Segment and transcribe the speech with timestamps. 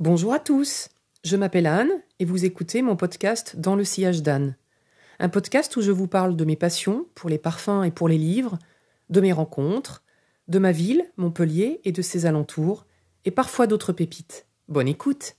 [0.00, 0.90] Bonjour à tous,
[1.24, 1.90] je m'appelle Anne
[2.20, 4.54] et vous écoutez mon podcast Dans le sillage d'Anne.
[5.18, 8.16] Un podcast où je vous parle de mes passions pour les parfums et pour les
[8.16, 8.60] livres,
[9.10, 10.04] de mes rencontres,
[10.46, 12.86] de ma ville, Montpellier et de ses alentours,
[13.24, 14.46] et parfois d'autres pépites.
[14.68, 15.34] Bonne écoute!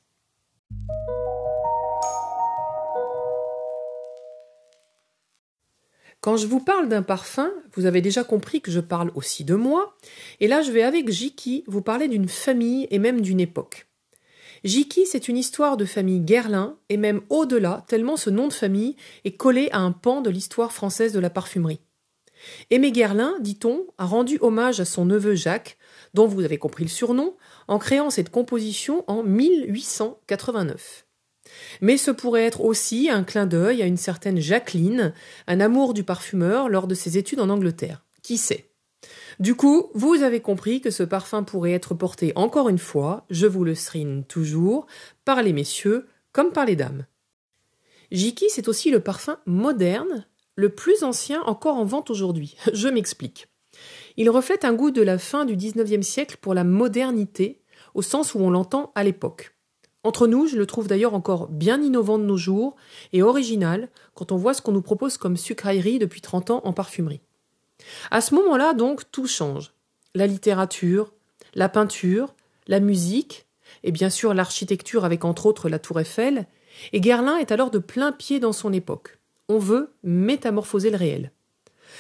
[6.20, 9.56] Quand je vous parle d'un parfum, vous avez déjà compris que je parle aussi de
[9.56, 9.96] moi,
[10.42, 13.89] et là je vais avec Jiki vous parler d'une famille et même d'une époque.
[14.64, 18.96] Jiki, c'est une histoire de famille Guerlain, et même au-delà, tellement ce nom de famille
[19.24, 21.80] est collé à un pan de l'histoire française de la parfumerie.
[22.70, 25.78] Aimé Guerlain, dit-on, a rendu hommage à son neveu Jacques,
[26.14, 27.36] dont vous avez compris le surnom,
[27.68, 31.06] en créant cette composition en 1889.
[31.82, 35.14] Mais ce pourrait être aussi un clin d'œil à une certaine Jacqueline,
[35.48, 38.06] un amour du parfumeur lors de ses études en Angleterre.
[38.22, 38.69] Qui sait?
[39.40, 43.48] Du coup, vous avez compris que ce parfum pourrait être porté encore une fois, je
[43.48, 44.86] vous le srine toujours,
[45.24, 47.06] par les messieurs comme par les dames.
[48.12, 52.58] Jiki, c'est aussi le parfum moderne, le plus ancien encore en vente aujourd'hui.
[52.74, 53.48] Je m'explique.
[54.18, 57.62] Il reflète un goût de la fin du XIXe siècle pour la modernité,
[57.94, 59.56] au sens où on l'entend à l'époque.
[60.04, 62.76] Entre nous, je le trouve d'ailleurs encore bien innovant de nos jours
[63.14, 66.74] et original quand on voit ce qu'on nous propose comme sucrerie depuis 30 ans en
[66.74, 67.22] parfumerie.
[68.12, 69.74] À ce moment-là, donc, tout change.
[70.16, 71.14] La littérature,
[71.54, 72.34] la peinture,
[72.68, 73.46] la musique,
[73.84, 76.48] et bien sûr l'architecture avec entre autres la tour Eiffel,
[76.94, 79.20] et Guerlain est alors de plein pied dans son époque.
[79.48, 81.32] On veut métamorphoser le réel.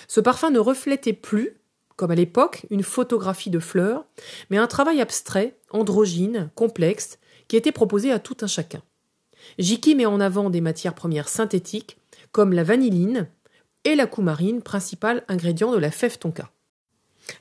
[0.07, 1.57] Ce parfum ne reflétait plus,
[1.95, 4.05] comme à l'époque, une photographie de fleurs,
[4.50, 8.81] mais un travail abstrait, androgyne, complexe, qui était proposé à tout un chacun.
[9.57, 11.97] Jiki met en avant des matières premières synthétiques,
[12.31, 13.27] comme la vanilline
[13.83, 16.52] et la coumarine, principal ingrédient de la fève tonka.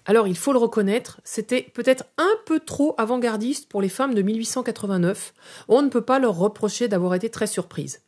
[0.04, 4.22] Alors il faut le reconnaître, c'était peut-être un peu trop avant-gardiste pour les femmes de
[4.22, 5.34] 1889.
[5.68, 8.02] On ne peut pas leur reprocher d'avoir été très surprises.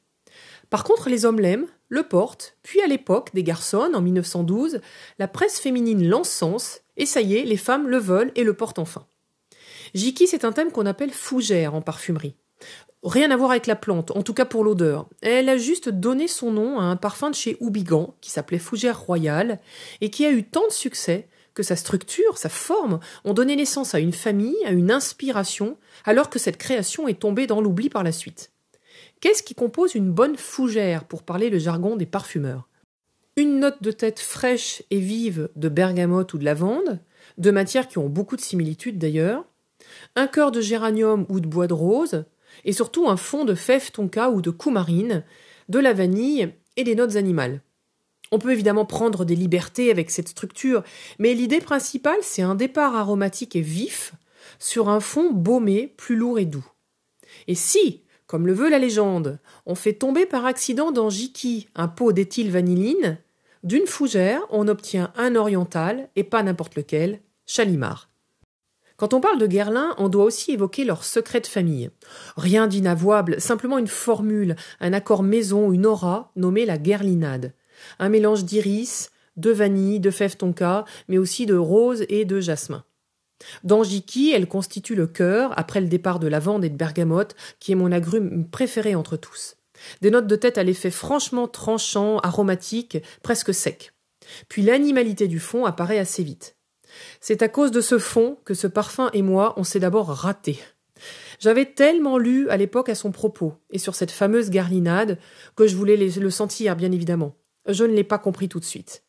[0.68, 4.80] Par contre, les hommes l'aiment, le portent, puis à l'époque des garçons, en 1912,
[5.18, 8.78] la presse féminine l'encense, et ça y est, les femmes le veulent et le portent
[8.78, 9.06] enfin.
[9.94, 12.36] Jiki, c'est un thème qu'on appelle fougère en parfumerie.
[13.02, 15.08] Rien à voir avec la plante, en tout cas pour l'odeur.
[15.22, 19.00] Elle a juste donné son nom à un parfum de chez Oubigan, qui s'appelait Fougère
[19.00, 19.58] Royale,
[20.02, 23.94] et qui a eu tant de succès que sa structure, sa forme, ont donné naissance
[23.94, 28.04] à une famille, à une inspiration, alors que cette création est tombée dans l'oubli par
[28.04, 28.52] la suite.
[29.20, 32.68] Qu'est-ce qui compose une bonne fougère, pour parler le jargon des parfumeurs?
[33.36, 37.00] Une note de tête fraîche et vive de bergamote ou de lavande,
[37.38, 39.46] deux matières qui ont beaucoup de similitudes d'ailleurs,
[40.16, 42.24] un cœur de géranium ou de bois de rose,
[42.64, 45.24] et surtout un fond de fève tonka ou de coumarine,
[45.68, 47.62] de la vanille et des notes animales.
[48.32, 50.84] On peut évidemment prendre des libertés avec cette structure,
[51.18, 54.12] mais l'idée principale, c'est un départ aromatique et vif
[54.58, 56.66] sur un fond baumé, plus lourd et doux.
[57.48, 61.88] Et si, comme le veut la légende, on fait tomber par accident dans Jiki un
[61.88, 63.18] pot d'éthylvanilline,
[63.64, 68.09] d'une fougère, on obtient un oriental, et pas n'importe lequel, Chalimard.
[69.00, 71.88] Quand on parle de Guerlain, on doit aussi évoquer leur secret de famille.
[72.36, 77.54] Rien d'inavouable, simplement une formule, un accord maison, une aura, nommée la guerlinade.
[77.98, 82.84] Un mélange d'iris, de vanille, de fève tonka, mais aussi de rose et de jasmin.
[83.64, 87.72] Dans Jiki, elle constitue le cœur, après le départ de lavande et de bergamote, qui
[87.72, 89.56] est mon agrume préféré entre tous.
[90.02, 93.94] Des notes de tête à l'effet franchement tranchant, aromatique, presque sec.
[94.50, 96.58] Puis l'animalité du fond apparaît assez vite.
[97.20, 100.58] C'est à cause de ce fond que ce parfum et moi, on s'est d'abord raté.
[101.38, 105.18] J'avais tellement lu à l'époque à son propos, et sur cette fameuse garlinade,
[105.56, 107.36] que je voulais le sentir, bien évidemment.
[107.66, 109.04] Je ne l'ai pas compris tout de suite.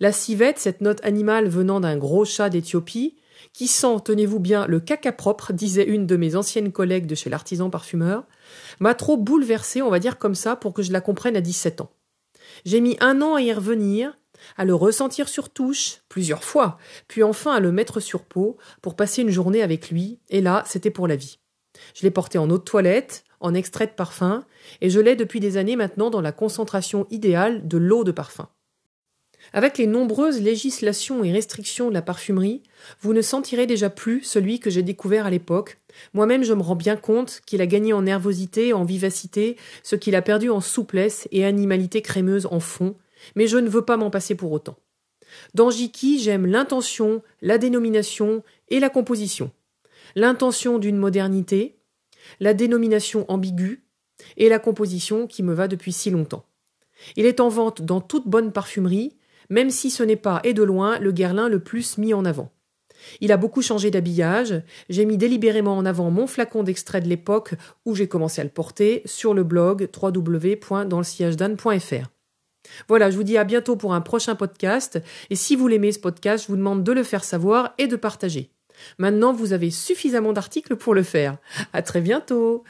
[0.00, 3.16] La civette, cette note animale venant d'un gros chat d'Éthiopie,
[3.52, 7.30] qui sent, tenez-vous bien, le caca propre, disait une de mes anciennes collègues de chez
[7.30, 8.24] l'artisan parfumeur,
[8.80, 11.80] m'a trop bouleversée, on va dire comme ça, pour que je la comprenne à 17
[11.80, 11.90] ans.
[12.64, 14.16] J'ai mis un an à y revenir,
[14.56, 16.78] à le ressentir sur touche, plusieurs fois,
[17.08, 20.62] puis enfin à le mettre sur peau pour passer une journée avec lui, et là,
[20.66, 21.38] c'était pour la vie.
[21.94, 24.44] Je l'ai porté en eau de toilette, en extrait de parfum,
[24.80, 28.48] et je l'ai depuis des années maintenant dans la concentration idéale de l'eau de parfum.
[29.52, 32.62] Avec les nombreuses législations et restrictions de la parfumerie,
[33.00, 35.80] vous ne sentirez déjà plus celui que j'ai découvert à l'époque.
[36.14, 40.14] Moi-même, je me rends bien compte qu'il a gagné en nervosité, en vivacité, ce qu'il
[40.14, 42.94] a perdu en souplesse et animalité crémeuse en fond,
[43.36, 44.76] mais je ne veux pas m'en passer pour autant.
[45.54, 49.50] Dans Jiki, j'aime l'intention, la dénomination et la composition.
[50.14, 51.78] L'intention d'une modernité,
[52.40, 53.84] la dénomination ambiguë
[54.36, 56.44] et la composition qui me va depuis si longtemps.
[57.16, 59.16] Il est en vente dans toute bonne parfumerie,
[59.50, 62.52] même si ce n'est pas, et de loin, le Guerlain le plus mis en avant.
[63.20, 64.62] Il a beaucoup changé d'habillage.
[64.88, 67.54] J'ai mis délibérément en avant mon flacon d'extrait de l'époque
[67.84, 72.06] où j'ai commencé à le porter sur le blog www.danslesiagedanne.fr.
[72.88, 75.00] Voilà, je vous dis à bientôt pour un prochain podcast.
[75.30, 77.96] Et si vous l'aimez ce podcast, je vous demande de le faire savoir et de
[77.96, 78.50] partager.
[78.98, 81.36] Maintenant, vous avez suffisamment d'articles pour le faire.
[81.72, 82.64] À très bientôt!